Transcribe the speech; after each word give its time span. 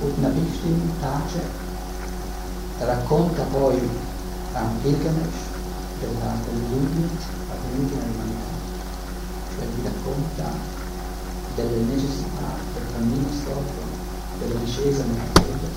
Utnapishtim 0.00 0.90
tace, 1.00 1.40
racconta 2.78 3.42
poi 3.44 3.88
a 4.52 4.62
Gilgamesh 4.82 5.52
della, 6.00 6.34
dell'Ubi 6.44 7.08
avvenuti 7.48 7.94
nell'umanità, 7.94 8.52
cioè 9.54 9.64
gli 9.66 9.82
racconta 9.84 10.50
delle 11.54 11.94
necessità 11.94 12.46
del 12.74 12.82
cammino 12.92 13.28
storico, 13.40 13.82
della 14.38 14.58
discesa 14.60 15.04
nella 15.04 15.24
fede. 15.32 15.68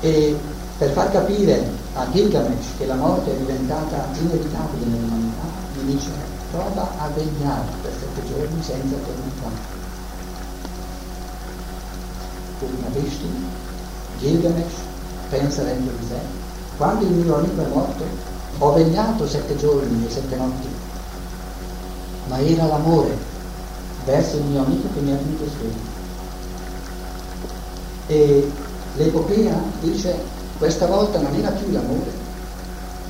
E 0.00 0.36
per 0.78 0.90
far 0.90 1.10
capire 1.10 1.64
a 1.94 2.10
Gilgamesh 2.10 2.76
che 2.78 2.86
la 2.86 2.96
morte 2.96 3.32
è 3.32 3.36
diventata 3.36 4.06
inevitabile 4.20 4.86
nell'umanità, 4.86 5.44
gli 5.74 5.92
dice 5.92 6.10
prova 6.50 6.88
a 6.98 7.08
vegliare 7.08 7.68
per 7.82 7.92
sette 7.98 8.28
giorni 8.28 8.62
senza 8.62 8.94
tormentare. 8.96 9.81
Utnapishti, 12.64 13.28
Gilgamesh 14.18 14.74
pensa 15.28 15.62
dentro 15.62 15.92
di 15.98 16.06
sé, 16.06 16.18
quando 16.76 17.04
il 17.04 17.12
mio 17.12 17.36
amico 17.36 17.62
è 17.62 17.66
morto, 17.68 18.04
ho 18.58 18.72
vegliato 18.72 19.26
sette 19.26 19.56
giorni 19.56 20.06
e 20.06 20.10
sette 20.10 20.36
notti, 20.36 20.68
ma 22.28 22.38
era 22.38 22.66
l'amore 22.66 23.16
verso 24.04 24.36
il 24.36 24.44
mio 24.44 24.64
amico 24.64 24.88
che 24.94 25.00
mi 25.00 25.12
ha 25.12 25.16
tenuto 25.16 25.44
sveglio. 25.48 25.90
E 28.06 28.50
l'epopea 28.96 29.60
dice, 29.80 30.16
questa 30.58 30.86
volta 30.86 31.20
non 31.20 31.34
era 31.34 31.50
più 31.50 31.70
l'amore, 31.70 32.10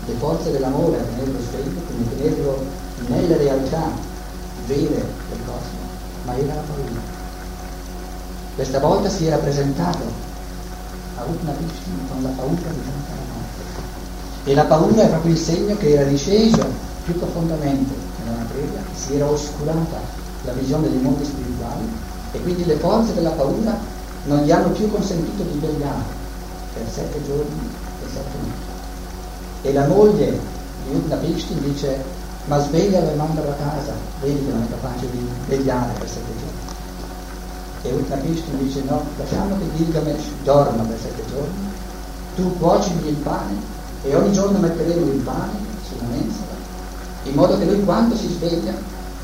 le 0.06 0.14
forze 0.14 0.50
dell'amore 0.50 0.98
a 0.98 1.02
tenerlo 1.02 1.38
sveglio, 1.40 1.80
quindi 1.86 2.16
tenerlo 2.16 2.64
nelle 3.08 3.36
realtà 3.36 3.90
vere 4.66 5.04
del 5.28 5.38
cosmo, 5.44 5.80
ma 6.24 6.36
era 6.36 6.54
la 6.54 6.62
paura. 6.62 7.21
Questa 8.54 8.80
volta 8.80 9.08
si 9.08 9.26
era 9.26 9.38
presentato 9.38 10.04
a 11.16 11.24
Utnapishtim 11.24 12.08
con 12.08 12.22
la 12.22 12.28
paura 12.36 12.54
di 12.54 12.82
tanta 12.84 13.14
la 13.14 13.32
morte. 13.32 13.62
E 14.44 14.54
la 14.54 14.64
paura 14.64 15.02
è 15.04 15.08
proprio 15.08 15.32
il 15.32 15.38
segno 15.38 15.76
che 15.78 15.94
era 15.94 16.04
disceso 16.04 16.66
più 17.04 17.18
profondamente 17.18 17.94
nella 18.22 18.36
materia, 18.36 18.82
si 18.94 19.14
era 19.14 19.26
oscurata 19.26 20.00
la 20.44 20.52
visione 20.52 20.90
dei 20.90 21.00
mondi 21.00 21.24
spirituali 21.24 21.88
e 22.32 22.40
quindi 22.42 22.66
le 22.66 22.76
forze 22.76 23.14
della 23.14 23.30
paura 23.30 23.74
non 24.24 24.42
gli 24.42 24.52
hanno 24.52 24.68
più 24.70 24.90
consentito 24.90 25.42
di 25.44 25.58
vegliare 25.58 26.04
per 26.74 26.84
sette 26.92 27.24
giorni 27.24 27.70
e 28.04 28.06
sette 28.06 28.36
notti. 28.38 29.66
E 29.66 29.72
la 29.72 29.86
moglie 29.86 30.38
di 30.86 30.94
Utnapishtim 30.94 31.58
dice 31.60 32.20
ma 32.46 32.58
sveglialo 32.58 33.10
e 33.12 33.14
mandalo 33.14 33.50
a 33.50 33.54
casa, 33.54 33.94
vedi 34.20 34.44
che 34.44 34.52
non 34.52 34.62
è 34.62 34.68
capace 34.68 35.08
di 35.10 35.26
vegliare 35.46 35.92
per 35.98 36.08
sette 36.08 36.32
giorni. 36.38 36.71
E 37.82 37.92
Utnapishtim 37.92 38.58
dice 38.58 38.82
no, 38.82 39.04
lasciamo 39.16 39.58
che 39.58 39.64
Gilgamesh 39.76 40.24
dorma 40.44 40.82
per 40.84 40.98
sette 41.00 41.24
giorni, 41.28 41.70
tu 42.36 42.56
cuocigli 42.58 43.08
il 43.08 43.16
pane 43.16 43.54
e 44.02 44.14
ogni 44.14 44.32
giorno 44.32 44.58
metteremo 44.58 45.06
il 45.06 45.20
pane 45.20 45.58
sulla 45.88 46.06
mensola, 46.10 46.54
in 47.24 47.34
modo 47.34 47.58
che 47.58 47.64
lui 47.64 47.84
quando 47.84 48.16
si 48.16 48.28
sveglia 48.28 48.74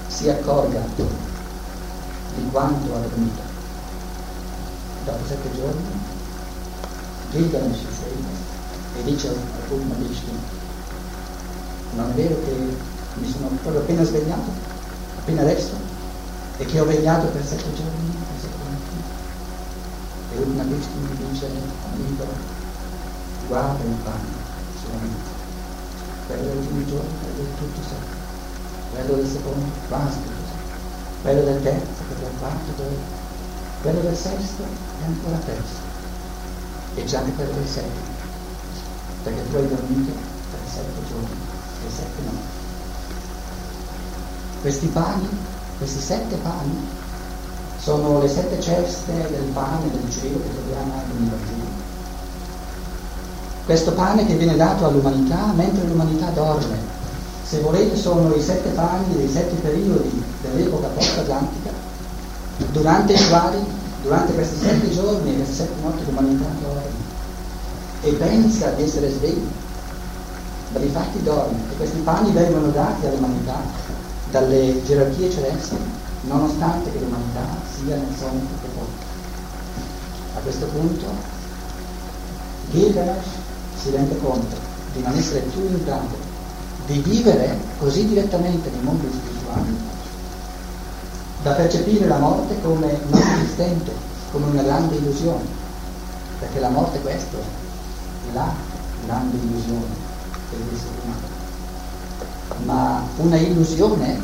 si 0.09 0.29
accorga 0.29 0.81
di 0.97 2.49
quanto 2.51 2.95
ha 2.95 2.99
dormito. 2.99 3.43
Dopo 5.05 5.27
sette 5.27 5.55
giorni 5.55 5.83
Gilgamesh 7.31 7.79
si 7.79 7.87
sveglia 7.93 8.47
e 8.99 9.05
dice 9.05 9.29
a 9.29 9.73
Utnapishtim 9.73 10.57
non 11.95 12.11
è 12.11 12.15
vero 12.15 12.37
che 12.45 12.53
mi 13.15 13.31
sono 13.31 13.49
proprio 13.63 13.81
appena 13.81 14.05
svegliato, 14.05 14.51
appena 15.19 15.43
adesso, 15.43 15.73
e 16.59 16.65
che 16.65 16.81
ho 16.81 16.85
vegliato 16.85 17.29
per 17.29 17.45
sette 17.47 17.73
giorni 17.73 18.11
e 18.11 18.41
sette 18.41 18.57
notti. 18.69 18.97
E 20.35 20.43
una 20.43 20.65
Cristo 20.65 20.99
mi 20.99 21.31
dice, 21.31 21.47
amico, 21.47 22.27
guarda 23.47 23.85
il 23.85 23.97
pane 24.03 24.47
solamente. 24.83 25.37
Quello 26.27 26.43
del 26.43 26.59
primo 26.59 26.85
giorno 26.85 27.09
è 27.23 27.37
del 27.37 27.55
tutto 27.57 27.81
secco, 27.81 28.17
quello 28.93 29.15
del 29.15 29.27
secondo 29.27 29.65
secco, 29.89 30.27
quello 31.23 31.43
del 31.45 31.63
terzo, 31.63 32.03
quello 32.07 32.23
del 32.23 32.39
quarto, 32.39 32.73
quello, 32.77 32.97
quello 33.81 34.01
del 34.01 34.17
sesto 34.17 34.63
è 34.63 35.05
ancora 35.07 35.37
perso, 35.39 35.81
e 36.97 37.05
già 37.05 37.21
anche 37.21 37.33
quello 37.33 37.53
del 37.53 37.67
settimo, 37.67 38.17
perché 39.23 39.49
tu 39.49 39.57
hai 39.57 39.69
dormito 39.69 40.13
per 40.51 40.61
sette 40.67 41.07
giorni 41.09 41.37
e 41.87 41.91
sette 41.91 42.23
notti. 42.25 42.57
Questi 44.61 44.87
pani, 44.89 45.29
questi 45.79 46.01
sette 46.01 46.35
pani, 46.37 46.77
sono 47.79 48.21
le 48.21 48.29
sette 48.29 48.61
ceste 48.61 49.13
del 49.13 49.51
pane 49.53 49.91
del 49.91 50.11
cielo 50.13 50.41
che 50.43 50.51
troviamo 50.53 50.93
nel 50.95 51.29
Vangelo. 51.31 51.87
Questo 53.65 53.93
pane 53.93 54.27
che 54.27 54.35
viene 54.35 54.57
dato 54.57 54.87
all'umanità 54.87 55.53
mentre 55.55 55.87
l'umanità 55.87 56.31
dorme. 56.31 56.97
Se 57.45 57.61
volete 57.61 57.97
sono 57.97 58.35
i 58.35 58.43
sette 58.43 58.71
pani 58.71 59.17
dei 59.17 59.29
sette 59.29 59.55
periodi 59.57 60.23
dell'epoca 60.43 60.89
post-atlantica, 60.89 61.71
durante 62.73 63.13
i 63.13 63.29
quali, 63.29 63.65
durante 64.03 64.35
questi 64.35 64.59
sette 64.59 64.91
giorni 64.91 65.33
e 65.33 65.37
queste 65.37 65.55
sette 65.55 65.81
notti 65.83 66.05
l'umanità 66.05 66.47
dorme 66.61 67.07
e 68.03 68.13
pensa 68.13 68.71
di 68.71 68.83
essere 68.83 69.11
sveglia, 69.11 69.67
ma 70.73 70.79
di 70.79 71.23
dorme 71.23 71.59
e 71.73 71.77
questi 71.77 71.99
pani 72.01 72.31
vengono 72.33 72.69
dati 72.69 73.07
all'umanità 73.07 73.88
dalle 74.31 74.83
gerarchie 74.85 75.31
celesti, 75.31 75.77
nonostante 76.23 76.93
che 76.93 76.99
l'umanità 76.99 77.47
sia 77.75 77.97
nel 77.97 78.15
sonno 78.17 78.41
più 78.41 78.57
profondo. 78.61 79.07
A 80.35 80.41
questo 80.41 80.67
punto 80.67 81.07
Gilgamesh 82.71 83.27
si 83.81 83.91
rende 83.91 84.19
conto 84.19 84.57
di 84.93 85.03
non 85.03 85.17
essere 85.17 85.41
più 85.41 85.63
in 85.63 85.83
grado 85.85 86.27
di 86.87 86.99
vivere 87.01 87.59
così 87.79 88.07
direttamente 88.07 88.71
nei 88.71 88.83
mondi 88.83 89.11
spirituali, 89.11 89.77
da 91.43 91.53
percepire 91.53 92.07
la 92.07 92.19
morte 92.19 92.61
come 92.63 92.99
non 93.09 93.21
esistente, 93.21 93.93
come 94.33 94.47
una 94.47 94.63
grande 94.63 94.97
illusione, 94.97 95.45
perché 96.39 96.61
la 96.61 96.71
morte 96.71 96.99
è 96.99 97.03
questo, 97.03 97.37
la 98.33 98.53
grande 99.05 99.37
illusione 99.37 100.07
dell'essere 100.51 100.95
umano 101.05 101.38
ma 102.65 103.03
una 103.17 103.37
illusione, 103.37 104.21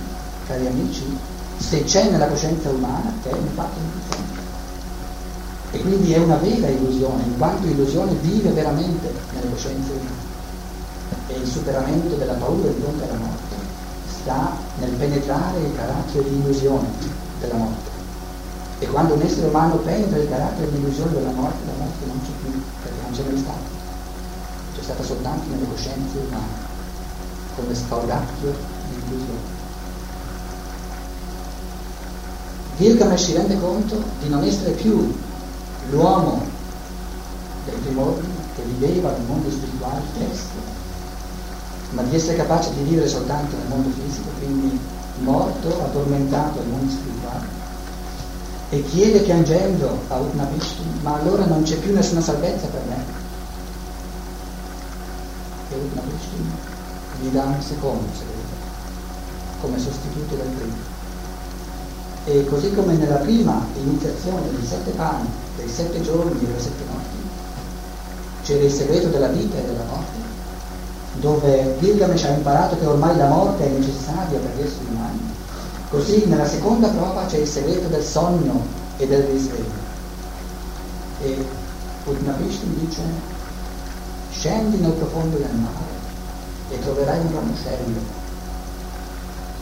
cari 0.47 0.67
amici, 0.67 1.17
se 1.59 1.85
c'è 1.85 2.11
nella 2.11 2.27
coscienza 2.27 2.71
umana, 2.71 3.13
è 3.23 3.33
un 3.33 3.49
fatto 3.55 3.79
illusione. 3.79 4.43
E 5.71 5.81
quindi 5.81 6.13
è 6.13 6.19
una 6.19 6.37
vera 6.37 6.69
illusione, 6.69 7.23
in 7.25 7.37
quanto 7.37 7.67
illusione 7.67 8.13
vive 8.21 8.51
veramente 8.51 9.13
nelle 9.33 9.51
coscienze 9.51 9.91
umane. 9.93 10.33
E 11.29 11.35
il 11.39 11.47
superamento 11.49 12.15
della 12.17 12.35
paura 12.35 12.69
di 12.69 12.81
fronte 12.81 13.05
alla 13.05 13.19
morte 13.19 13.55
sta 14.07 14.53
nel 14.79 14.91
penetrare 14.91 15.59
il 15.61 15.75
carattere 15.75 16.29
di 16.29 16.37
illusione 16.37 16.89
della 17.41 17.57
morte. 17.57 17.91
E 18.81 18.87
quando 18.87 19.15
un 19.15 19.23
essere 19.23 19.47
umano 19.47 19.77
penetra 19.77 20.19
il 20.19 20.29
carattere 20.29 20.71
di 20.71 20.77
illusione 20.77 21.13
della 21.13 21.31
morte, 21.31 21.65
la 21.67 21.85
morte 21.85 22.07
non 22.07 22.21
c'è 22.21 22.33
più, 22.43 22.63
perché 22.83 23.01
non 23.03 23.13
c'è 23.13 23.23
mai 23.23 23.39
stata. 23.39 23.73
C'è 24.75 24.83
stata 24.83 25.03
soltanto 25.03 25.49
nelle 25.51 25.69
coscienze 25.69 26.19
umane 26.29 26.74
come 27.57 27.75
spauracchio 27.75 28.51
di 28.89 28.95
illusione. 28.97 29.53
Gilgamesh 32.77 33.25
si 33.25 33.33
rende 33.35 33.59
conto 33.61 34.03
di 34.21 34.29
non 34.29 34.43
essere 34.43 34.73
più 34.73 35.15
l'uomo 35.91 36.45
dei 37.65 37.75
primordi 37.77 38.27
che 38.57 38.63
viveva 38.63 39.11
nel 39.11 39.27
mondo 39.27 39.51
spirituale 39.51 40.03
testo, 40.19 40.59
ma 41.91 42.03
di 42.03 42.17
essere 42.17 42.37
capace 42.37 42.75
di 42.75 42.83
vivere 42.83 43.09
soltanto 43.09 43.57
nel 43.57 43.69
mondo 43.69 43.91
fisico, 43.91 44.29
quindi 44.39 44.79
morto, 45.19 45.83
addormentato 45.85 46.61
nel 46.61 46.69
mondo 46.69 46.91
spirituale. 46.91 47.63
E 48.71 48.85
chiede 48.87 49.21
piangendo 49.21 50.01
a 50.09 50.19
Utnapishtim, 50.19 50.99
ma 51.03 51.15
allora 51.15 51.45
non 51.45 51.63
c'è 51.63 51.77
più 51.77 51.93
nessuna 51.93 52.21
salvezza 52.21 52.67
per 52.67 52.83
me. 52.89 53.05
E 55.71 55.75
Utnapishtim 55.77 56.73
gli 57.21 57.29
dà 57.29 57.45
un 57.45 57.63
secondo 57.63 58.05
segreto 58.13 58.55
come 59.61 59.79
sostituto 59.79 60.35
del 60.35 60.47
primo. 60.47 60.93
E 62.27 62.45
così 62.47 62.75
come 62.75 62.95
nella 62.95 63.17
prima 63.17 63.67
iniziazione 63.77 64.51
dei 64.51 64.67
sette 64.67 64.91
pani, 64.93 65.29
dei 65.57 65.69
sette 65.69 66.01
giorni 66.03 66.41
e 66.41 66.47
delle 66.47 66.61
sette 66.61 66.85
notti, 66.91 67.17
c'era 68.43 68.65
il 68.65 68.73
segreto 68.73 69.09
della 69.09 69.29
vita 69.29 69.59
e 69.59 69.65
della 69.65 69.85
morte, 69.85 70.19
dove 71.15 71.77
Gilgamesh 71.81 72.25
ha 72.25 72.31
imparato 72.31 72.79
che 72.79 72.87
ormai 72.87 73.17
la 73.17 73.29
morte 73.29 73.65
è 73.65 73.79
necessaria 73.79 74.39
per 74.39 74.51
gli 74.57 74.63
esseri 74.63 74.87
umani, 74.91 75.21
così 75.91 76.25
nella 76.27 76.47
seconda 76.47 76.89
prova 76.89 77.27
c'è 77.27 77.39
il 77.39 77.47
segreto 77.47 77.89
del 77.89 78.03
sonno 78.03 78.63
e 78.97 79.07
del 79.07 79.23
risveglio. 79.25 79.83
E 81.23 81.47
Utnapishtim 82.05 82.87
dice, 82.87 83.01
scendi 84.31 84.79
nel 84.79 84.93
profondo 84.93 85.37
del 85.37 85.55
mare 85.55 86.04
e 86.71 86.79
troverai 86.81 87.21
un 87.21 87.33
ramoscello 87.33 88.01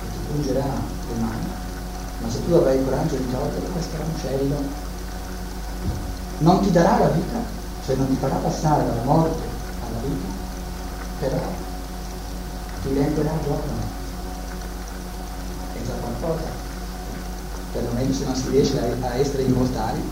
che 0.01 0.11
ti 0.11 0.19
pungerà 0.29 0.65
le 0.65 1.21
mani, 1.21 1.47
ma 2.21 2.31
se 2.31 2.45
tu 2.45 2.53
avrai 2.53 2.79
il 2.79 2.85
coraggio 2.85 3.17
di 3.17 3.31
togliere 3.31 3.67
questo 3.73 3.97
ramoscello 3.97 4.91
non 6.39 6.61
ti 6.61 6.71
darà 6.71 6.99
la 6.99 7.09
vita, 7.09 7.39
cioè 7.85 7.97
non 7.97 8.09
ti 8.09 8.17
farà 8.17 8.35
passare 8.37 8.85
dalla 8.85 9.03
morte 9.03 9.43
alla 9.81 10.01
vita, 10.01 10.27
però 11.21 11.41
ti 12.83 12.95
renderà 12.95 13.31
giovane. 13.45 13.91
È 15.75 15.87
già 15.87 15.93
qualcosa. 16.01 16.61
Perlomeno 17.73 18.13
se 18.13 18.25
non 18.25 18.35
si 18.35 18.51
riesce 18.51 18.79
a, 18.79 19.07
a 19.07 19.15
essere 19.15 19.45
immortali, 19.45 20.03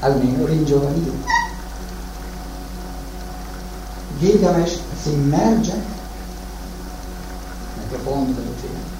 almeno 0.00 0.46
ringiovanire. 0.46 1.12
Gilgamesh 4.18 4.80
si 5.00 5.12
immerge 5.12 5.80
profondo 7.88 8.40
dell'oceano, 8.40 8.96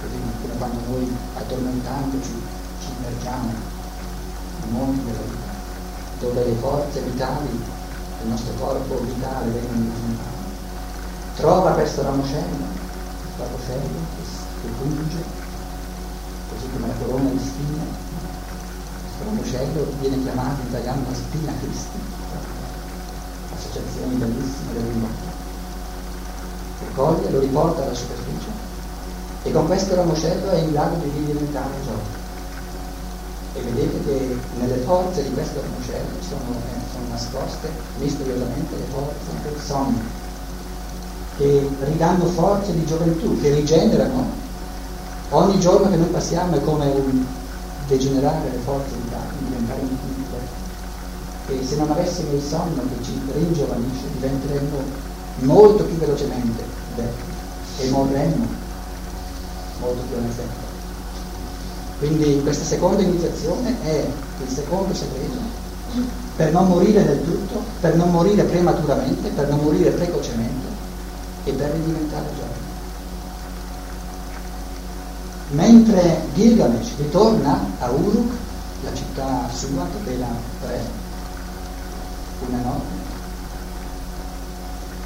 così 0.00 0.16
come 0.40 0.56
quando 0.58 0.80
noi 0.88 1.16
addormentandoci 1.34 2.42
ci 2.80 2.88
immergiamo 2.96 3.52
nel 4.60 4.70
mondo 4.70 5.02
della 5.02 5.20
vita 5.22 5.42
dove 6.22 6.44
le 6.44 6.54
forze 6.54 7.00
vitali 7.00 7.48
del 8.18 8.28
nostro 8.28 8.54
corpo 8.54 9.00
vitale 9.00 9.50
vengono 9.50 9.80
ripresentate. 9.80 10.30
Trova 11.34 11.72
questo 11.72 12.02
ramoscello, 12.02 12.66
questo 13.20 13.42
ramoscello 13.42 13.98
che 14.60 14.68
punge, 14.78 15.24
così 16.48 16.70
come 16.72 16.86
la 16.86 16.94
corona 16.94 17.30
di 17.30 17.38
spine. 17.38 17.84
Questo 19.02 19.24
ramoscello 19.24 19.92
viene 19.98 20.22
chiamato 20.22 20.60
in 20.60 20.66
italiano 20.68 21.02
la 21.08 21.14
spina 21.16 21.52
Cristi, 21.58 21.98
associazione 23.52 24.14
bellissima 24.14 24.72
del 24.72 24.84
linguaggio. 26.86 27.30
Lo 27.30 27.40
riporta 27.40 27.82
alla 27.82 27.94
superficie 27.94 28.50
e 29.44 29.50
con 29.50 29.66
questo 29.66 29.94
ramoscello 29.94 30.50
è 30.50 30.58
in 30.58 30.72
grado 30.72 30.96
di 31.02 31.24
diventare 31.24 31.74
gioco 31.84 32.20
e 33.54 33.60
vedete 33.60 34.04
che 34.04 34.36
nelle 34.58 34.76
forze 34.76 35.22
di 35.24 35.32
questo 35.32 35.60
ramoscello 35.60 36.22
sono, 36.26 36.56
eh, 36.56 36.90
sono 36.90 37.04
nascoste 37.08 37.68
misteriosamente 37.98 38.76
le 38.76 38.84
forze 38.90 39.42
del 39.42 39.60
sonno, 39.60 39.98
che 41.36 41.68
ridanno 41.80 42.24
forze 42.26 42.72
di 42.72 42.86
gioventù, 42.86 43.38
che 43.40 43.52
rigenerano. 43.52 44.40
Ogni 45.30 45.58
giorno 45.60 45.90
che 45.90 45.96
noi 45.96 46.08
passiamo 46.08 46.56
è 46.56 46.62
come 46.62 46.86
un 46.92 47.24
degenerare 47.86 48.50
le 48.50 48.58
forze 48.64 48.94
vitali, 49.02 49.36
diventare 49.46 49.80
un 49.80 49.98
punto. 49.98 50.60
E 51.48 51.66
se 51.66 51.76
non 51.76 51.90
avessimo 51.90 52.32
il 52.32 52.42
sonno 52.42 52.82
che 52.88 53.04
ci 53.04 53.20
ringiovanisce, 53.34 54.04
diventeremmo 54.12 55.10
molto 55.40 55.84
più 55.84 55.96
velocemente 55.96 56.64
e 57.78 57.88
morremmo 57.90 58.46
molto 59.80 60.02
più 60.08 60.20
nel 60.20 60.36
tempo. 60.36 60.70
Quindi 61.98 62.40
questa 62.42 62.64
seconda 62.64 63.02
iniziazione 63.02 63.76
è 63.82 64.04
il 64.42 64.48
secondo 64.48 64.94
segreto 64.94 65.38
per 66.36 66.50
non 66.52 66.66
morire 66.66 67.04
del 67.04 67.22
tutto, 67.22 67.62
per 67.80 67.94
non 67.96 68.10
morire 68.10 68.42
prematuramente, 68.44 69.28
per 69.28 69.48
non 69.48 69.60
morire 69.60 69.90
precocemente 69.90 70.66
e 71.44 71.52
per 71.52 71.70
ridiventare 71.70 72.26
giovane. 72.34 72.70
Mentre 75.50 76.22
Gilgamesh 76.34 76.96
ritorna 76.96 77.60
a 77.78 77.90
Uruk, 77.90 78.32
la 78.82 78.94
città 78.94 79.48
sua 79.52 79.86
che 80.04 80.14
era 80.14 80.28
re, 80.66 80.80
una 82.48 82.62
notte, 82.62 83.01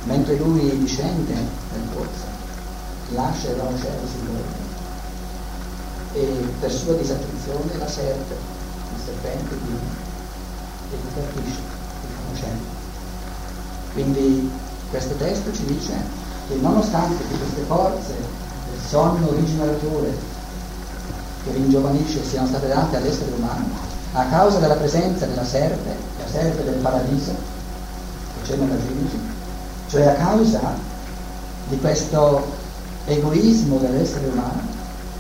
mentre 0.07 0.37
lui 0.37 0.79
discende 0.79 1.35
nel 1.35 1.89
pozzo, 1.93 2.25
lascia 3.11 3.51
il 3.51 3.57
ramoscello 3.57 4.07
sul 4.07 4.27
bordo 4.27 4.65
e 6.13 6.49
per 6.61 6.73
sua 6.73 6.95
disattenzione 6.95 7.77
la 7.79 7.89
serpe, 7.89 8.35
il 8.95 9.03
serpente 9.05 9.55
viene 9.65 10.05
e 10.91 10.97
ti 10.97 11.15
colpisce, 11.15 11.61
ti 11.61 12.07
conoscendo. 12.25 12.65
Quindi 13.93 14.51
questo 14.91 15.15
testo 15.15 15.53
ci 15.53 15.65
dice 15.65 15.93
che 16.49 16.55
nonostante 16.55 17.25
queste 17.25 17.63
forze 17.63 18.15
del 18.15 18.81
sonno 18.89 19.33
rigeneratore 19.33 20.35
che 21.45 21.53
ringiovanisce 21.53 22.25
siano 22.25 22.47
state 22.47 22.69
date 22.69 22.97
all'essere 22.97 23.33
umano, 23.33 23.67
a 24.13 24.25
causa 24.27 24.59
della 24.59 24.75
presenza 24.75 25.27
della 25.27 25.45
serpe, 25.45 25.95
la 26.19 26.29
serpe 26.31 26.65
del 26.65 26.75
paradiso, 26.75 27.33
che 27.33 28.49
c'è 28.49 28.57
nella 28.57 28.79
Genesi, 28.79 29.19
cioè 29.89 30.07
a 30.07 30.15
causa 30.15 30.75
di 31.69 31.79
questo 31.79 32.45
egoismo 33.07 33.79
dell'essere 33.79 34.27
umano, 34.29 34.63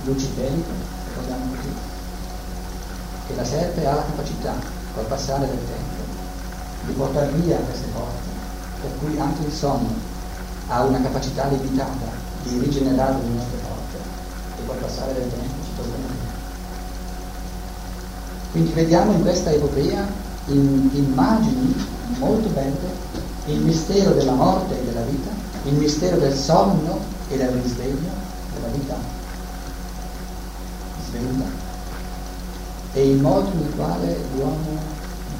luciferico, 0.04 0.70
chiamiamo 1.14 1.54
così, 1.54 1.68
che 3.26 3.34
la 3.34 3.44
serpe 3.44 3.86
ha 3.86 3.94
la 3.94 4.04
capacità, 4.04 4.54
col 4.94 5.04
passare 5.04 5.46
del 5.46 5.58
tempo, 5.58 6.02
di 6.86 6.92
portare 6.92 7.30
via 7.32 7.58
queste 7.58 7.86
forze, 7.92 8.28
per 8.80 8.90
cui 8.98 9.18
anche 9.18 9.44
il 9.44 9.52
sonno 9.52 10.14
ha 10.68 10.82
una 10.82 11.00
capacità 11.00 11.46
limitata 11.46 12.06
di 12.42 12.58
rigenerare 12.58 13.18
le 13.22 13.34
nostre 13.34 13.58
forze 13.58 13.96
e 14.58 14.66
col 14.66 14.76
passare 14.76 15.12
del 15.12 15.28
tempo 15.28 15.64
ci 15.64 15.70
tornano 15.76 16.06
via. 16.06 16.34
Quindi 18.50 18.72
vediamo 18.72 19.12
in 19.12 19.22
questa 19.22 19.50
epopea 19.50 20.24
in 20.46 20.90
immagini 20.92 21.74
molto 22.18 22.48
belle 22.48 23.05
il 23.46 23.60
mistero 23.60 24.12
della 24.12 24.32
morte 24.32 24.80
e 24.80 24.84
della 24.84 25.02
vita, 25.02 25.30
il 25.64 25.74
mistero 25.74 26.16
del 26.16 26.34
sonno 26.34 26.98
e 27.28 27.36
del 27.36 27.48
risveglio 27.48 28.10
della 28.54 28.68
vita 28.68 28.96
sveglia 31.06 31.64
e 32.92 33.10
il 33.10 33.20
modo 33.20 33.50
nel 33.54 33.74
quale 33.74 34.16
l'uomo 34.34 34.78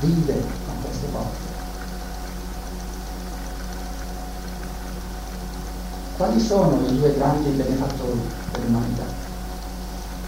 vive 0.01 0.33
con 0.67 0.83
queste 0.83 1.07
forze. 1.09 1.55
Quali 6.17 6.41
sono 6.41 6.87
i 6.87 6.97
due 6.97 7.15
grandi 7.15 7.51
benefattori 7.51 8.21
dell'umanità? 8.53 9.05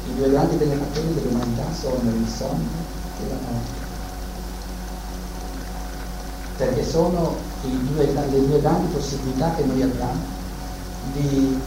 I 0.07 0.15
due 0.17 0.31
grandi 0.31 0.57
benefattori 0.57 1.15
dell'umanità 1.15 1.65
sono 1.79 2.11
il 2.11 2.29
sonno 2.29 2.69
e 3.23 3.29
la 3.29 3.37
morte. 3.51 3.88
Perché 6.59 6.85
sono 6.85 7.37
due, 7.63 8.13
le 8.13 8.47
due 8.47 8.61
grandi 8.61 8.93
possibilità 8.93 9.55
che 9.55 9.65
noi 9.65 9.81
abbiamo 9.81 10.21
di 11.15 11.59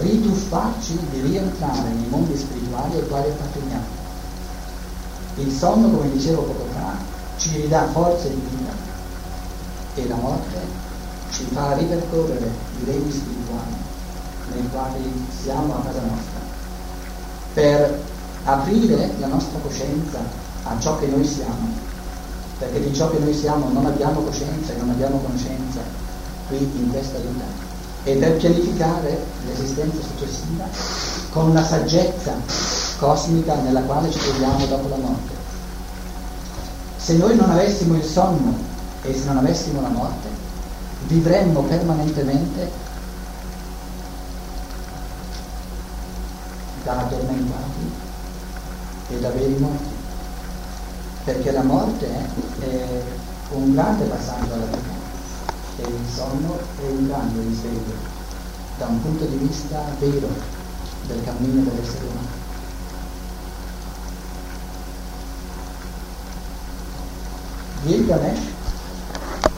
rituffarci 0.00 0.98
di 1.10 1.20
rientrare 1.20 1.88
nei 1.88 2.08
mondi 2.08 2.36
spirituali 2.36 2.96
ai 2.96 3.08
quali 3.08 3.30
apparteniamo. 3.30 4.02
Il 5.36 5.52
sonno, 5.52 5.88
come 5.88 6.10
dicevo 6.10 6.42
poco 6.42 6.66
fa, 6.72 6.96
ci 7.38 7.60
ridà 7.62 7.86
forze 7.92 8.28
di 8.28 8.40
vita 8.50 8.72
e 9.94 10.08
la 10.08 10.16
morte 10.16 10.58
ci 11.30 11.44
fa 11.52 11.74
ripercorrere 11.74 12.50
i 12.80 12.84
regni 12.84 13.10
spirituali 13.10 13.74
nei 14.52 14.68
quali 14.70 15.26
siamo 15.42 15.74
a 15.74 15.80
casa 15.84 16.00
nostra, 16.00 16.40
per 17.54 18.02
aprire 18.44 19.14
la 19.18 19.26
nostra 19.26 19.58
coscienza 19.60 20.18
a 20.64 20.78
ciò 20.78 20.98
che 20.98 21.06
noi 21.06 21.24
siamo, 21.24 21.68
perché 22.58 22.80
di 22.80 22.94
ciò 22.94 23.10
che 23.10 23.18
noi 23.18 23.34
siamo 23.34 23.68
non 23.70 23.86
abbiamo 23.86 24.20
coscienza 24.20 24.72
e 24.72 24.76
non 24.76 24.90
abbiamo 24.90 25.18
conoscenza 25.18 25.80
qui 26.48 26.58
in 26.58 26.90
questa 26.90 27.18
vita 27.18 27.44
e 28.04 28.16
per 28.16 28.36
pianificare 28.36 29.24
l'esistenza 29.46 29.98
successiva 30.02 30.64
con 31.30 31.48
una 31.48 31.64
saggezza 31.64 32.34
cosmica 32.98 33.54
nella 33.56 33.80
quale 33.82 34.10
ci 34.10 34.18
troviamo 34.18 34.66
dopo 34.66 34.88
la 34.88 34.96
morte. 34.96 35.32
Se 36.96 37.16
noi 37.16 37.34
non 37.36 37.50
avessimo 37.50 37.96
il 37.96 38.04
sonno 38.04 38.56
e 39.02 39.14
se 39.14 39.24
non 39.24 39.38
avessimo 39.38 39.80
la 39.80 39.88
morte, 39.88 40.28
vivremmo 41.06 41.62
permanentemente 41.62 42.70
da 46.84 46.98
addormentati 46.98 47.92
e 49.08 49.20
da 49.20 49.30
veri 49.30 49.56
morti, 49.58 49.93
perché 51.24 51.52
la 51.52 51.62
morte 51.62 52.06
è 52.60 53.02
un 53.50 53.72
grande 53.72 54.04
passaggio 54.04 54.52
alla 54.52 54.66
vita 54.66 55.02
e 55.76 55.82
il 55.82 56.08
sonno 56.12 56.58
è 56.80 56.86
un 56.90 57.06
grande 57.06 57.40
risveglio 57.40 57.94
da 58.78 58.86
un 58.86 59.00
punto 59.00 59.24
di 59.24 59.36
vista 59.36 59.82
vero 59.98 60.28
del 61.06 61.24
cammino 61.24 61.62
dell'essere 61.62 62.06
umano. 62.06 62.42
Gilgamesh 67.84 68.40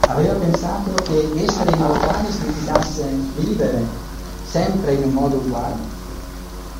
aveva 0.08 0.34
pensato 0.34 0.94
che 1.04 1.30
essere 1.36 1.70
immortali 1.70 2.32
significasse 2.32 3.04
vivere 3.36 3.84
sempre 4.48 4.94
in 4.94 5.04
un 5.04 5.12
modo 5.12 5.36
uguale. 5.36 5.95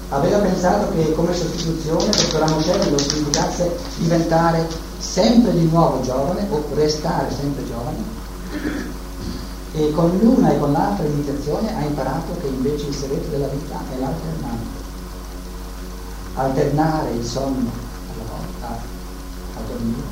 Aveva 0.08 0.38
pensato 0.38 0.92
che 0.92 1.12
come 1.14 1.34
sostituzione 1.34 2.04
questo 2.04 2.38
ramoscello 2.38 2.96
significasse 2.96 3.76
diventare 3.96 4.68
sempre 4.98 5.52
di 5.52 5.68
nuovo 5.68 6.00
giovane 6.00 6.46
o 6.48 6.64
restare 6.74 7.28
sempre 7.32 7.66
giovane 7.66 8.24
e 9.72 9.90
con 9.90 10.16
l'una 10.16 10.52
e 10.52 10.58
con 10.58 10.72
l'altra 10.72 11.04
iniziazione 11.04 11.76
ha 11.76 11.82
imparato 11.82 12.36
che 12.40 12.46
invece 12.46 12.86
il 12.86 12.94
segreto 12.94 13.28
della 13.30 13.48
vita 13.48 13.78
è 13.94 13.98
l'alternanza. 13.98 14.84
Alternare 16.34 17.10
il 17.10 17.24
sonno 17.24 17.70
alla 18.14 18.30
volta, 18.30 18.68
a 18.68 19.60
dormire, 19.68 20.06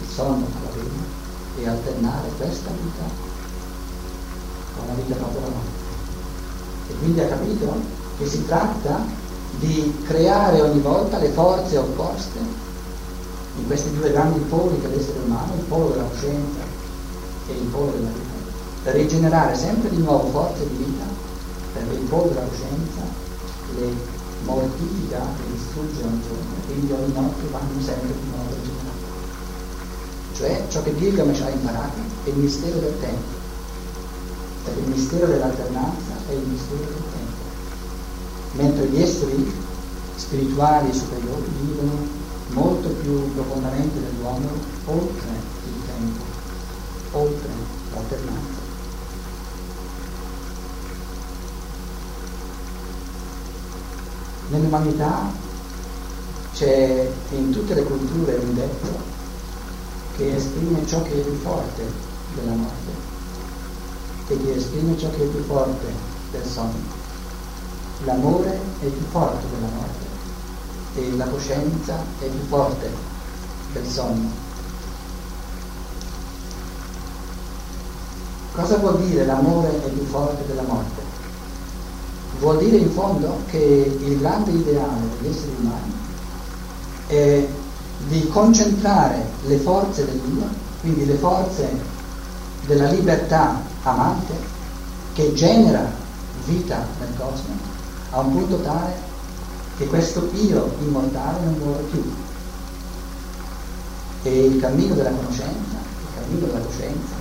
il 0.00 0.08
sonno 0.08 0.44
con 0.44 0.62
la 0.62 0.70
veglia 0.76 1.02
e 1.58 1.68
alternare 1.68 2.28
questa 2.36 2.70
vita 2.70 3.02
con 4.76 4.86
la 4.86 4.94
vita 4.94 5.14
dopo 5.16 5.40
la 5.40 5.48
morte. 5.48 5.82
E 6.88 6.94
quindi 6.98 7.20
ha 7.20 7.26
capito 7.26 7.76
che 8.18 8.26
si 8.26 8.46
tratta 8.46 9.22
di 9.58 10.02
creare 10.04 10.60
ogni 10.60 10.80
volta 10.80 11.18
le 11.18 11.30
forze 11.30 11.76
opposte 11.76 12.38
in 13.56 13.66
questi 13.66 13.92
due 13.94 14.10
grandi 14.10 14.40
poli 14.40 14.80
dell'essere 14.80 15.18
umano, 15.24 15.54
il 15.54 15.64
polo 15.64 15.90
della 15.90 16.04
coscienza 16.04 16.60
e 17.46 17.52
il 17.52 17.66
polo 17.66 17.92
della 17.92 18.08
vita, 18.08 18.32
per 18.82 18.94
rigenerare 18.94 19.54
sempre 19.54 19.90
di 19.90 19.98
nuovo 19.98 20.28
forze 20.28 20.66
di 20.66 20.76
vita, 20.76 21.04
perché 21.72 21.94
il 21.94 22.06
polo 22.08 22.28
della 22.28 22.46
coscienza 22.46 23.00
le 23.76 24.22
mortifica 24.44 25.18
e 25.18 25.52
distrugge 25.52 26.02
ogni 26.02 26.20
giorno, 26.22 26.54
quindi 26.66 26.92
ogni 26.92 27.12
notte 27.12 27.48
vanno 27.50 27.80
sempre 27.80 28.08
di 28.08 28.28
nuovo 28.30 28.50
rigenerati. 28.50 28.82
Cioè 30.34 30.64
ciò 30.68 30.82
che 30.82 30.96
Gilgamesh 30.96 31.40
ha 31.40 31.48
imparato 31.48 31.98
è 32.24 32.28
il 32.28 32.36
mistero 32.36 32.78
del 32.78 32.98
tempo, 33.00 33.32
perché 34.64 34.80
il 34.80 34.88
mistero 34.88 35.26
dell'alternanza 35.26 36.12
è 36.28 36.32
il 36.32 36.46
mistero 36.46 36.84
del 36.84 37.02
tempo, 37.12 37.23
mentre 38.54 38.86
gli 38.86 39.00
esseri 39.00 39.52
spirituali 40.16 40.92
superiori 40.92 41.44
vivono 41.60 42.22
molto 42.50 42.88
più 42.88 43.32
profondamente 43.34 44.00
dell'uomo 44.00 44.48
oltre 44.86 45.28
il 45.66 45.86
tempo, 45.86 46.22
oltre 47.12 47.48
l'alternanza. 47.92 48.62
Nell'umanità 54.50 55.32
c'è 56.52 57.10
in 57.30 57.50
tutte 57.50 57.74
le 57.74 57.82
culture 57.82 58.34
un 58.36 58.54
detto 58.54 59.12
che 60.16 60.36
esprime 60.36 60.86
ciò 60.86 61.02
che 61.02 61.20
è 61.20 61.24
più 61.24 61.34
forte 61.40 61.82
della 62.36 62.52
morte 62.52 62.92
e 64.28 64.44
che 64.44 64.54
esprime 64.54 64.96
ciò 64.96 65.10
che 65.10 65.24
è 65.24 65.26
più 65.26 65.42
forte 65.44 65.92
del 66.30 66.46
sonno. 66.46 67.03
L'amore 68.04 68.60
è 68.80 68.86
più 68.86 69.06
forte 69.10 69.46
della 69.54 69.72
morte 69.72 70.04
e 70.96 71.16
la 71.16 71.26
coscienza 71.26 71.94
è 72.18 72.26
più 72.26 72.40
forte 72.48 72.90
del 73.72 73.86
sonno. 73.86 74.42
Cosa 78.52 78.76
vuol 78.78 79.00
dire 79.00 79.24
l'amore 79.24 79.84
è 79.84 79.88
più 79.88 80.04
forte 80.04 80.46
della 80.46 80.62
morte? 80.62 81.02
Vuol 82.38 82.58
dire 82.58 82.76
in 82.76 82.90
fondo 82.90 83.38
che 83.46 83.96
il 83.98 84.18
grande 84.18 84.50
ideale 84.50 85.00
degli 85.18 85.30
esseri 85.30 85.54
umani 85.60 85.92
è 87.06 87.48
di 88.08 88.28
concentrare 88.28 89.24
le 89.46 89.56
forze 89.58 90.04
dell'Io, 90.04 90.46
quindi 90.80 91.06
le 91.06 91.14
forze 91.14 91.68
della 92.66 92.90
libertà 92.90 93.60
amante 93.82 94.34
che 95.14 95.32
genera 95.32 95.90
vita 96.44 96.86
nel 97.00 97.12
cosmo, 97.16 97.72
a 98.14 98.20
un 98.20 98.30
punto 98.30 98.60
tale 98.62 98.92
che 99.76 99.86
questo 99.86 100.30
io 100.34 100.72
immortale 100.80 101.44
non 101.44 101.54
muore 101.54 101.82
più. 101.90 102.12
E 104.22 104.44
il 104.46 104.60
cammino 104.60 104.94
della 104.94 105.10
conoscenza, 105.10 105.76
il 105.76 106.14
cammino 106.14 106.46
della 106.46 106.60
coscienza, 106.60 107.14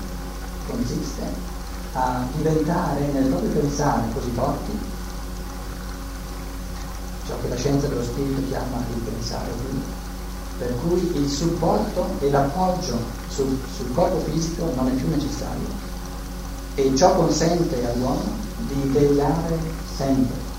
consiste 0.68 1.22
a 1.94 2.26
diventare 2.36 3.12
nel 3.12 3.26
proprio 3.26 3.50
pensare 3.50 4.04
così 4.14 4.30
forti, 4.36 4.72
ciò 7.26 7.34
che 7.42 7.50
la 7.50 7.56
scienza 7.56 7.88
dello 7.88 8.04
spirito 8.04 8.42
chiama 8.48 8.78
il 8.94 9.02
pensare 9.02 9.50
quindi, 9.66 9.86
per 10.60 10.76
cui 10.82 11.22
il 11.22 11.30
supporto 11.30 12.08
e 12.20 12.30
l'appoggio 12.30 12.98
sul, 13.30 13.58
sul 13.76 13.94
corpo 13.94 14.20
fisico 14.30 14.72
non 14.76 14.88
è 14.88 14.92
più 14.92 15.10
necessario 15.10 15.92
e 16.76 16.96
ciò 16.96 17.16
consente 17.16 17.86
all'uomo 17.88 18.42
di 18.68 18.90
vegliare 18.92 19.58
sempre 19.96 20.53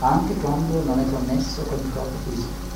anche 0.00 0.34
quando 0.34 0.82
non 0.84 0.98
è 0.98 1.04
connesso 1.10 1.62
con 1.62 1.78
il 1.78 1.92
corpo 1.92 2.16
fisico. 2.28 2.68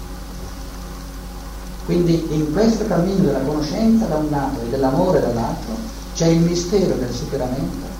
Quindi 1.86 2.34
in 2.34 2.52
questo 2.52 2.86
cammino 2.86 3.24
della 3.24 3.40
conoscenza 3.40 4.06
da 4.06 4.16
un 4.16 4.30
lato 4.30 4.60
e 4.60 4.68
dell'amore 4.68 5.20
dall'altro 5.20 5.76
c'è 6.14 6.26
il 6.26 6.40
mistero 6.40 6.94
del 6.94 7.12
superamento 7.12 7.92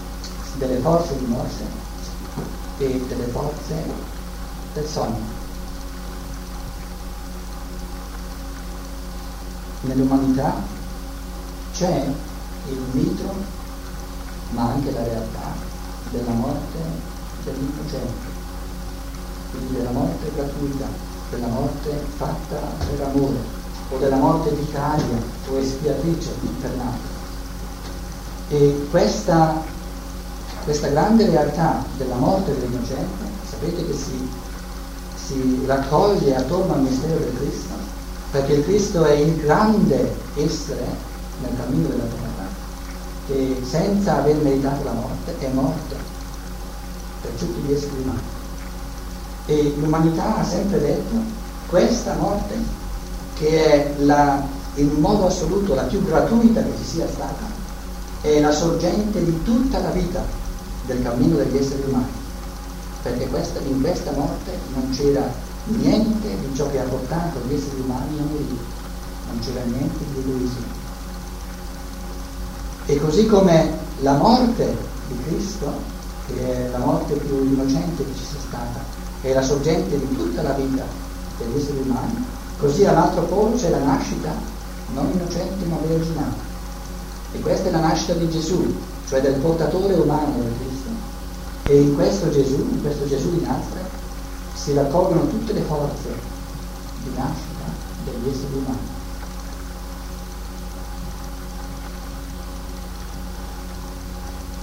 delle 0.57 0.79
forze 0.79 1.19
di 1.19 1.27
morte 1.27 1.65
e 2.79 3.05
delle 3.09 3.27
forze 3.27 3.75
del 4.73 4.87
sogno. 4.87 5.33
Nell'umanità 9.83 10.55
c'è 11.75 12.07
il 12.69 12.81
mito, 12.93 13.35
ma 14.51 14.71
anche 14.71 14.93
la 14.93 15.03
realtà 15.03 15.53
della 16.11 16.33
morte 16.33 16.79
dell'innocente 17.45 18.34
quindi 19.57 19.77
della 19.77 19.91
morte 19.91 20.31
gratuita, 20.35 20.87
della 21.31 21.47
morte 21.47 21.91
fatta 22.17 22.59
per 22.79 23.07
amore, 23.07 23.63
o 23.91 23.99
della 23.99 24.17
morte 24.17 24.51
vicaria 24.51 25.17
o 25.49 25.59
espiatrice 25.59 26.31
infernale. 26.41 27.13
E 28.49 28.87
questa, 28.91 29.63
questa 30.65 30.89
grande 30.89 31.29
realtà 31.29 31.85
della 31.97 32.17
morte 32.17 32.59
dell'innocente, 32.59 33.25
sapete 33.49 33.87
che 33.87 33.95
si, 33.95 34.29
si 35.27 35.63
raccoglie 35.67 36.37
attorno 36.37 36.75
al 36.75 36.83
mistero 36.83 37.19
del 37.19 37.35
Cristo, 37.37 37.75
perché 38.31 38.55
il 38.55 38.65
Cristo 38.65 39.05
è 39.05 39.13
il 39.13 39.37
grande 39.41 40.15
essere 40.35 40.85
nel 41.41 41.57
cammino 41.57 41.89
della 41.89 42.05
terra, 42.05 42.47
che 43.27 43.63
senza 43.65 44.19
aver 44.19 44.37
meritato 44.37 44.85
la 44.85 44.93
morte 44.93 45.39
è 45.39 45.49
morto 45.49 45.95
per 47.23 47.31
tutti 47.33 47.61
gli 47.61 47.73
esseri 47.73 48.03
umani. 48.03 48.34
E 49.47 49.75
l'umanità 49.79 50.39
ha 50.39 50.45
sempre 50.45 50.81
detto 50.81 51.15
questa 51.69 52.15
morte, 52.15 52.55
che 53.35 53.65
è 53.65 53.95
la, 53.99 54.43
in 54.77 54.91
modo 55.01 55.27
assoluto 55.27 55.75
la 55.75 55.83
più 55.83 56.03
gratuita 56.05 56.63
che 56.63 56.73
ci 56.79 56.85
sia 56.85 57.07
stata, 57.09 57.45
è 58.23 58.41
la 58.41 58.53
sorgente 58.53 59.23
di 59.23 59.43
tutta 59.43 59.81
la 59.81 59.91
vita 59.91 60.23
del 60.87 61.03
cammino 61.03 61.37
degli 61.37 61.57
esseri 61.57 61.83
umani. 61.87 62.23
Perché 63.03 63.27
questa, 63.29 63.61
in 63.61 63.83
questa 63.83 64.13
morte 64.13 64.59
non 64.73 64.89
c'era 64.91 65.29
niente 65.67 66.29
di 66.39 66.55
ciò 66.55 66.71
che 66.71 66.81
ha 66.81 66.85
portato 66.85 67.41
gli 67.47 67.55
esseri 67.55 67.81
umani 67.81 68.19
a 68.19 68.23
morire, 68.23 68.63
non 69.29 69.39
c'era 69.41 69.63
niente 69.65 70.05
di 70.13 70.21
egoismo. 70.21 70.83
E 72.87 72.97
così 72.97 73.27
come 73.27 73.79
la 74.01 74.15
morte 74.15 74.77
di 75.09 75.19
Cristo, 75.27 75.73
che 76.27 76.67
è 76.67 76.71
la 76.71 76.79
morte 76.79 77.15
più 77.15 77.45
innocente 77.45 78.05
che 78.05 78.15
ci 78.17 78.25
sia 78.25 78.41
stata, 78.47 79.04
è 79.25 79.33
la 79.33 79.43
sorgente 79.43 79.99
di 79.99 80.15
tutta 80.15 80.43
la 80.43 80.53
vita 80.53 80.85
degli 81.39 81.57
esseri 81.57 81.79
umani, 81.79 82.25
così 82.59 82.85
all'altro 82.85 83.23
polo 83.23 83.57
c'è 83.57 83.71
la 83.71 83.79
nascita 83.79 84.53
non 84.93 85.11
innocente 85.13 85.65
ma 85.65 85.77
virginale. 85.79 86.53
E 87.33 87.41
questa 87.41 87.69
è 87.69 87.71
la 87.73 87.81
nascita 87.81 88.13
di 88.15 88.29
Gesù, 88.29 88.75
cioè 89.09 89.21
del 89.21 89.35
portatore 89.35 89.95
umano 89.95 90.41
del 90.41 90.53
Cristo. 90.59 90.91
E 91.65 91.81
in 91.81 91.95
questo 91.95 92.31
Gesù, 92.31 92.57
in 92.57 92.81
questo 92.83 93.09
Gesù 93.09 93.31
di 93.31 93.45
Nazareth, 93.45 93.91
si 94.55 94.75
raccolgono 94.75 95.27
tutte 95.29 95.53
le 95.53 95.63
forze 95.63 96.09
di 97.03 97.11
nascita 97.17 97.65
degli 98.05 98.29
esseri 98.29 98.55
umani. 98.55 98.93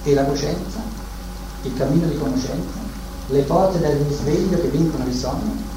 E 0.04 0.14
la 0.14 0.24
coscienza, 0.24 0.80
il 1.62 1.76
cammino 1.76 2.06
di 2.06 2.16
conoscenza, 2.16 2.81
le 3.32 3.42
forze 3.44 3.78
del 3.78 3.96
risveglio 3.96 4.60
che 4.60 4.68
vincono 4.68 5.06
il 5.06 5.14
sonno 5.14 5.70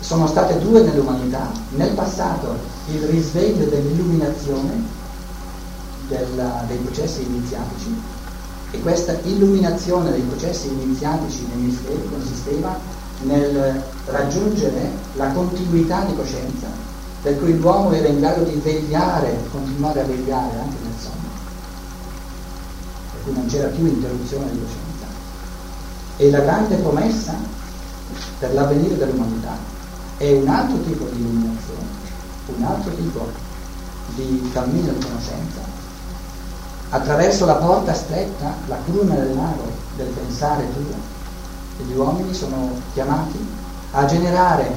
sono 0.00 0.26
state 0.26 0.58
due 0.58 0.82
nell'umanità. 0.82 1.50
Nel 1.70 1.92
passato 1.92 2.56
il 2.88 3.02
risveglio 3.04 3.64
dell'illuminazione 3.64 4.82
della, 6.08 6.62
dei 6.66 6.76
processi 6.76 7.22
iniziatici 7.22 8.00
e 8.70 8.80
questa 8.80 9.18
illuminazione 9.22 10.10
dei 10.10 10.20
processi 10.20 10.68
iniziatici 10.68 11.46
nei 11.46 11.64
misteri 11.64 12.08
consisteva 12.10 12.78
nel 13.22 13.82
raggiungere 14.06 14.90
la 15.14 15.28
continuità 15.28 16.04
di 16.04 16.14
coscienza, 16.14 16.66
per 17.22 17.38
cui 17.38 17.58
l'uomo 17.58 17.92
era 17.92 18.08
in 18.08 18.20
grado 18.20 18.44
di 18.44 18.60
vegliare, 18.62 19.38
continuare 19.50 20.02
a 20.02 20.04
vegliare 20.04 20.58
anche 20.58 20.76
nel 20.82 20.92
sonno, 20.98 21.28
per 23.12 23.22
cui 23.24 23.32
non 23.32 23.46
c'era 23.46 23.68
più 23.68 23.86
interruzione 23.86 24.50
di 24.52 24.58
coscienza. 24.60 24.97
E 26.20 26.30
la 26.30 26.40
grande 26.40 26.74
promessa 26.74 27.32
per 28.40 28.52
l'avvenire 28.52 28.96
dell'umanità 28.96 29.56
è 30.16 30.32
un 30.32 30.48
altro 30.48 30.80
tipo 30.82 31.04
di 31.12 31.20
illuminazione, 31.20 31.86
un 32.56 32.64
altro 32.64 32.92
tipo 32.92 33.28
di 34.16 34.50
cammino 34.52 34.92
di 34.92 34.98
conoscenza, 34.98 35.60
attraverso 36.90 37.44
la 37.44 37.54
porta 37.54 37.94
stretta, 37.94 38.52
la 38.66 38.78
cruna 38.84 39.14
del 39.14 39.36
mago 39.36 39.70
del 39.96 40.08
pensare 40.08 40.64
puro. 40.64 41.16
Gli 41.86 41.94
uomini 41.96 42.34
sono 42.34 42.72
chiamati 42.94 43.38
a 43.92 44.04
generare 44.04 44.74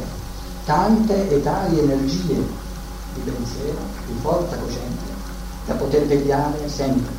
tante 0.66 1.28
e 1.28 1.42
tali 1.42 1.80
energie 1.80 2.40
di 3.16 3.22
pensiero, 3.22 3.80
di 4.06 4.14
forza 4.22 4.56
cosciente, 4.58 5.10
da 5.66 5.74
poter 5.74 6.06
vegliare 6.06 6.70
sempre, 6.70 7.12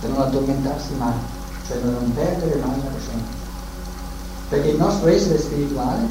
da 0.00 0.08
non 0.08 0.20
addormentarsi 0.20 0.94
mai, 0.94 1.34
cioè 1.66 1.78
da 1.78 1.90
non 1.90 2.12
perdere 2.14 2.60
mai 2.60 2.76
la 2.82 2.90
coscienza. 2.90 3.44
Perché 4.48 4.68
il 4.68 4.76
nostro 4.76 5.08
essere 5.08 5.38
spirituale 5.38 6.08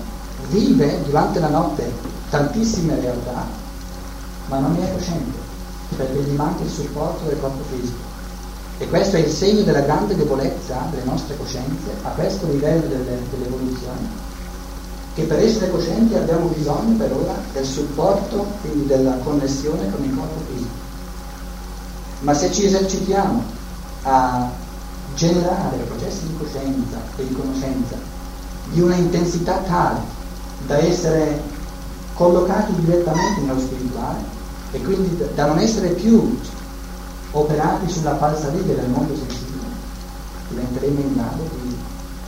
vive 0.49 1.01
durante 1.05 1.39
la 1.39 1.49
notte 1.49 1.91
tantissime 2.29 2.99
realtà, 2.99 3.45
ma 4.47 4.59
non 4.59 4.75
è 4.75 4.91
cosciente, 4.93 5.37
perché 5.95 6.19
gli 6.19 6.35
manca 6.35 6.63
il 6.63 6.69
supporto 6.69 7.27
del 7.27 7.39
corpo 7.39 7.63
fisico. 7.71 8.13
E 8.77 8.89
questo 8.89 9.15
è 9.15 9.19
il 9.19 9.31
segno 9.31 9.63
della 9.63 9.79
grande 9.81 10.15
debolezza 10.15 10.87
delle 10.91 11.05
nostre 11.05 11.37
coscienze 11.37 11.91
a 12.01 12.09
questo 12.09 12.45
livello 12.47 12.87
delle, 12.87 13.19
dell'evoluzione, 13.31 14.33
che 15.13 15.23
per 15.23 15.39
essere 15.39 15.71
coscienti 15.71 16.15
abbiamo 16.15 16.47
bisogno 16.47 16.97
per 16.97 17.13
ora 17.13 17.35
del 17.53 17.65
supporto, 17.65 18.45
quindi 18.61 18.87
della 18.87 19.15
connessione 19.23 19.89
con 19.89 20.03
il 20.03 20.13
corpo 20.13 20.41
fisico. 20.51 20.83
Ma 22.19 22.33
se 22.33 22.51
ci 22.51 22.65
esercitiamo 22.65 23.43
a 24.03 24.49
generare 25.15 25.77
processi 25.77 26.27
di 26.27 26.37
coscienza 26.37 26.97
e 27.15 27.27
di 27.27 27.33
conoscenza 27.33 27.95
di 28.71 28.81
una 28.81 28.95
intensità 28.95 29.57
tale 29.59 29.99
da 30.67 30.77
essere 30.77 31.41
collocati 32.13 32.73
direttamente 32.75 33.41
nello 33.41 33.59
spirituale 33.59 34.19
e 34.71 34.81
quindi 34.81 35.17
da 35.33 35.45
non 35.45 35.59
essere 35.59 35.89
più 35.89 36.37
operati 37.31 37.89
sulla 37.89 38.17
falsa 38.17 38.49
riga 38.49 38.73
del 38.73 38.89
mondo 38.89 39.15
sensibile, 39.15 39.67
diventeremo 40.49 40.99
in 40.99 41.13
grado 41.13 41.49
di 41.61 41.75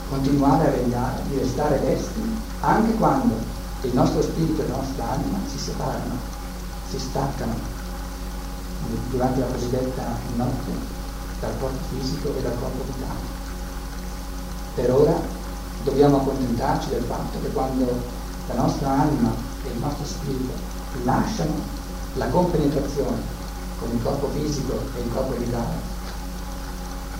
continuare 0.08 0.68
a 0.68 0.70
vegliare, 0.70 1.22
di 1.28 1.38
restare 1.38 1.80
desti 1.80 2.20
anche 2.60 2.94
quando 2.94 3.34
il 3.82 3.90
nostro 3.92 4.22
spirito 4.22 4.62
e 4.62 4.68
la 4.68 4.76
nostra 4.76 5.10
anima 5.10 5.38
si 5.46 5.58
separano, 5.58 6.16
si 6.88 6.98
staccano. 6.98 7.76
Durante 9.10 9.40
la 9.40 9.46
cosiddetta 9.46 10.02
notte 10.36 10.97
dal 11.40 11.58
corpo 11.58 11.78
fisico 11.90 12.34
e 12.36 12.42
dal 12.42 12.58
corpo 12.58 12.84
vitale. 12.84 13.36
Per 14.74 14.92
ora 14.92 15.20
dobbiamo 15.84 16.16
accontentarci 16.18 16.88
del 16.90 17.04
fatto 17.04 17.40
che 17.40 17.48
quando 17.48 17.86
la 18.48 18.54
nostra 18.54 18.90
anima 18.90 19.32
e 19.64 19.68
il 19.70 19.78
nostro 19.78 20.04
spirito 20.04 20.52
lasciano 21.04 21.54
la 22.14 22.26
compenetrazione 22.28 23.36
con 23.78 23.90
il 23.92 24.02
corpo 24.02 24.28
fisico 24.34 24.80
e 24.96 25.00
il 25.00 25.12
corpo 25.12 25.34
vitale, 25.36 25.74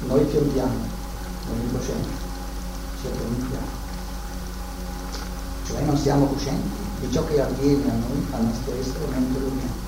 noi 0.06 0.24
piombiamo 0.24 0.74
nell'incoscienza, 1.48 2.10
ci 3.00 3.06
addormentiamo 3.06 3.78
cioè 5.68 5.82
non 5.82 5.96
siamo 5.98 6.24
coscienti 6.24 6.66
di 7.00 7.12
ciò 7.12 7.24
che 7.26 7.40
avviene 7.42 7.90
a 7.90 7.94
noi, 7.94 8.26
al 8.30 8.44
nostro 8.44 8.74
essere 8.74 9.04
mentre 9.10 9.40
dormiamo. 9.40 9.87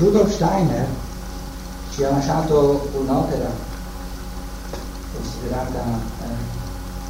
Rudolf 0.00 0.32
Steiner 0.32 0.86
ci 1.90 2.02
ha 2.04 2.10
lasciato 2.10 2.88
un'opera 2.94 3.50
considerata 5.12 5.78
eh, 5.78 6.26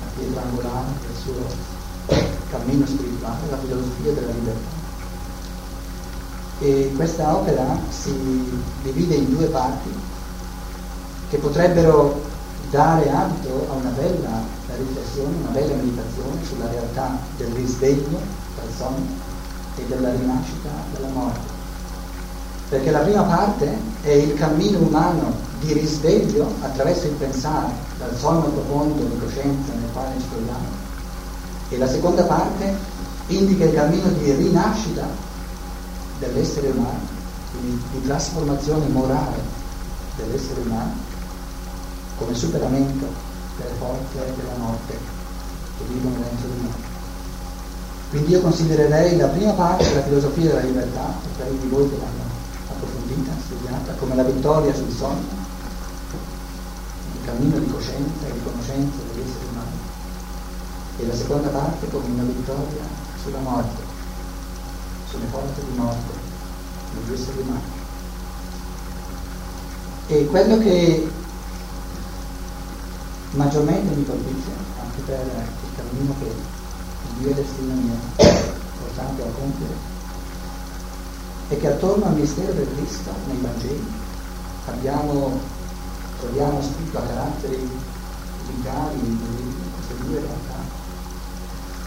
la 0.01 0.11
pietra 0.17 0.43
angolare 0.43 0.87
del 1.07 1.17
suo 1.17 2.17
cammino 2.51 2.85
spirituale, 2.85 3.49
la 3.49 3.59
filosofia 3.59 4.13
della 4.13 4.33
libertà 4.33 4.79
e 6.59 6.93
questa 6.97 7.37
opera 7.37 7.79
si 7.91 8.61
divide 8.83 9.15
in 9.15 9.37
due 9.37 9.47
parti 9.47 9.89
che 11.29 11.39
potrebbero 11.39 12.21
dare 12.71 13.09
adito 13.09 13.69
a 13.71 13.75
una 13.75 13.91
bella 13.91 14.43
riflessione, 14.77 15.37
una 15.43 15.51
bella 15.51 15.77
meditazione 15.77 16.45
sulla 16.45 16.69
realtà 16.69 17.19
del 17.37 17.53
risveglio 17.53 18.19
dal 18.57 18.69
sonno 18.77 19.07
e 19.77 19.87
della 19.87 20.11
rinascita 20.11 20.71
dalla 20.93 21.13
morte. 21.13 21.50
Perché 22.71 22.91
la 22.91 23.01
prima 23.01 23.23
parte 23.23 23.69
è 24.03 24.11
il 24.11 24.35
cammino 24.35 24.79
umano 24.79 25.35
di 25.61 25.75
risveglio 25.75 26.51
attraverso 26.63 27.07
il 27.07 27.13
pensare 27.13 27.73
dal 27.99 28.17
sonno 28.17 28.47
profondo 28.47 29.03
di 29.03 29.19
coscienza 29.19 29.73
nel 29.75 29.91
quale 29.93 30.15
ci 30.19 30.29
troviamo 30.31 30.89
e 31.71 31.79
la 31.79 31.89
seconda 31.89 32.25
parte 32.25 32.75
indica 33.29 33.65
il 33.65 33.75
cammino 33.75 34.09
di 34.09 34.33
rinascita 34.33 35.07
dell'essere 36.19 36.69
umano, 36.71 36.99
quindi 37.53 37.81
di 37.93 38.07
trasformazione 38.07 38.87
morale 38.89 39.41
dell'essere 40.17 40.61
umano 40.63 40.93
come 42.19 42.35
superamento 42.35 43.07
delle 43.57 43.75
forze 43.79 44.35
della 44.37 44.57
morte 44.59 44.99
che 45.79 45.85
vivono 45.93 46.17
dentro 46.17 46.49
di 46.49 46.63
noi. 46.63 46.89
Quindi 48.11 48.31
io 48.33 48.41
considererei 48.41 49.17
la 49.17 49.29
prima 49.29 49.53
parte 49.53 49.89
della 49.89 50.03
filosofia 50.03 50.49
della 50.49 50.61
libertà, 50.61 51.15
per 51.37 51.47
quelli 51.47 51.61
di 51.61 51.69
voi 51.69 51.89
che 51.89 51.97
l'hanno 51.97 52.30
approfondita, 52.71 53.33
studiata, 53.45 53.93
come 53.95 54.15
la 54.15 54.23
vittoria 54.25 54.75
sul 54.75 54.91
sonno, 54.91 55.49
il 57.15 57.25
cammino 57.25 57.59
di 57.59 57.71
coscienza 57.71 58.27
e 58.27 58.33
di 58.33 58.43
conoscenza 58.43 58.97
degli 59.07 59.21
esseri 59.21 59.47
umani, 59.51 59.79
e 60.99 61.07
la 61.07 61.15
seconda 61.15 61.49
parte 61.49 61.89
come 61.91 62.09
una 62.09 62.23
vittoria 62.23 62.85
sulla 63.23 63.41
morte, 63.41 63.83
sulle 65.09 65.27
forze 65.27 65.65
di 65.65 65.77
morte 65.77 66.13
degli 66.95 67.13
esseri 67.13 67.41
umani. 67.41 67.79
E 70.07 70.27
quello 70.27 70.59
che 70.59 71.11
maggiormente 73.33 73.95
mi 73.95 74.05
colpisce, 74.05 74.51
anche 74.83 75.01
per 75.03 75.21
il 75.21 75.77
cammino 75.77 76.15
che 76.19 76.33
Dio 77.19 77.29
e 77.29 77.35
destino 77.35 77.75
mi 77.75 77.91
ha 77.91 78.25
portato 78.81 79.23
a 79.23 79.31
compiere, 79.39 79.75
è 81.51 81.59
che 81.59 81.67
attorno 81.67 82.05
al 82.07 82.15
mistero 82.15 82.53
del 82.53 82.69
Cristo 82.77 83.11
nei 83.27 83.39
Vangeli 83.41 83.85
abbiamo, 84.67 85.37
troviamo 86.21 86.63
scritto 86.63 86.99
a 86.99 87.03
caratteri 87.03 87.69
legali 88.47 88.99
in 89.01 89.19
queste 89.75 90.05
due 90.05 90.21
realtà, 90.21 90.55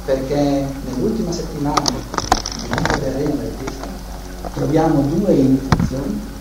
perché 0.03 0.67
nell'ultima 0.85 1.31
settimana 1.31 1.81
anche 1.81 2.97
per 2.99 3.13
Regno 3.13 3.35
del 3.35 3.53
Cristo, 3.57 3.87
troviamo 4.53 5.01
due 5.01 5.33
iniziazioni. 5.33 6.31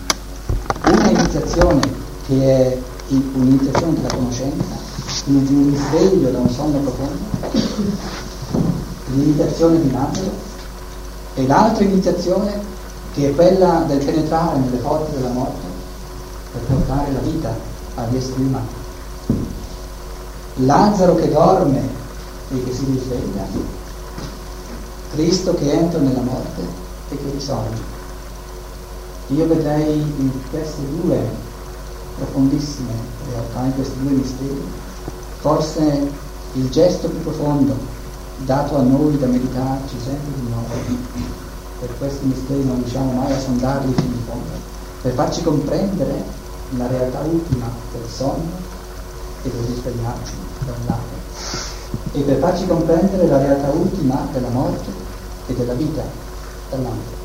Una 0.85 1.09
iniziazione 1.09 1.81
che 2.27 2.45
è 2.45 2.77
un'iniziazione 3.07 3.93
della 3.93 4.13
conoscenza, 4.15 4.75
di 5.23 5.53
un 5.53 5.69
risveglio 5.71 6.29
da 6.29 6.39
un 6.39 6.49
sonno 6.49 6.79
profondo, 6.79 7.23
l'iniziazione 9.13 9.81
di 9.81 9.91
Nazaro, 9.91 10.31
e 11.35 11.47
l'altra 11.47 11.85
iniziazione 11.85 12.71
che 13.13 13.29
è 13.29 13.35
quella 13.35 13.83
del 13.87 14.03
penetrare 14.03 14.57
nelle 14.59 14.77
forze 14.77 15.11
della 15.15 15.29
morte 15.29 15.61
per 16.51 16.61
portare 16.61 17.11
la 17.11 17.19
vita 17.19 17.55
agli 17.95 18.15
esseri 18.15 18.41
umani. 18.41 18.67
Lazzaro 20.55 21.15
che 21.15 21.31
dorme 21.31 21.81
e 22.49 22.63
che 22.63 22.73
si 22.73 22.85
risveglia 22.85 23.81
Cristo 25.13 25.53
che 25.53 25.71
entra 25.71 25.99
nella 25.99 26.21
morte 26.21 26.61
e 27.09 27.17
che 27.17 27.31
risorge. 27.31 27.81
Io 29.27 29.47
vedrei 29.47 29.99
in 29.99 30.31
queste 30.49 30.81
due 31.01 31.19
profondissime 32.17 32.93
realtà, 33.29 33.63
in 33.63 33.75
questi 33.75 33.99
due 34.01 34.11
misteri, 34.11 34.63
forse 35.39 36.11
il 36.53 36.69
gesto 36.69 37.09
più 37.09 37.21
profondo 37.21 37.75
dato 38.37 38.77
a 38.77 38.81
noi 38.81 39.17
da 39.17 39.27
meditarci 39.27 39.95
sempre 40.03 40.31
di 40.35 40.49
nuovo. 40.49 41.42
Per 41.83 41.97
questi 41.97 42.25
misteri 42.27 42.63
non 42.63 42.77
riusciamo 42.77 43.11
mai 43.11 43.33
a 43.33 43.39
sondarli 43.39 43.93
fino 43.93 44.15
in 44.15 44.23
fondo, 44.25 44.51
per 45.01 45.11
farci 45.15 45.43
comprendere 45.43 46.23
la 46.77 46.87
realtà 46.87 47.19
ultima 47.19 47.69
del 47.91 48.09
sonno 48.09 48.51
e 49.43 49.49
del 49.49 49.65
risvegliarci 49.65 50.31
da 50.65 50.71
un 50.71 50.85
lato, 50.85 51.15
e 52.13 52.21
per 52.21 52.37
farci 52.37 52.65
comprendere 52.67 53.27
la 53.27 53.37
realtà 53.37 53.69
ultima 53.71 54.25
della 54.31 54.47
morte 54.47 54.91
e 55.47 55.53
della 55.55 55.73
vita 55.73 56.03
dall'altro. 56.69 57.22